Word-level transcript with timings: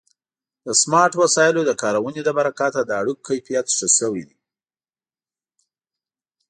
د 0.65 0.67
سمارټ 0.81 1.13
وسایلو 1.21 1.61
د 1.67 1.71
کارونې 1.83 2.21
له 2.27 2.31
برکته 2.39 2.81
د 2.85 2.91
اړیکو 3.01 3.25
کیفیت 3.27 3.65
ښه 3.77 3.87
شوی 3.97 4.23
دی. 4.29 4.39